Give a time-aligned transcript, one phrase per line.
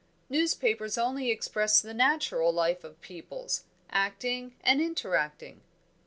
[0.31, 5.61] Newspapers only express the natural life of peoples, acting and interacting."